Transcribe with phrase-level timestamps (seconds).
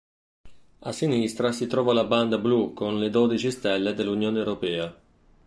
[0.79, 4.99] A sinistra si trova la banda blu con le dodici stelle dell'Unione europea.